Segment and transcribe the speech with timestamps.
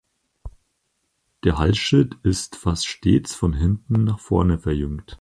[1.43, 5.07] Der Halsschild ist fast stets von hinten nach vorne verjüngt.